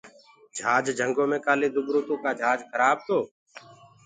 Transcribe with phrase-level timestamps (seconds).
[0.55, 3.19] جھاج جھنٚگو مي ڪآلي دُبرو تو ڪآ جھاج کرآب تو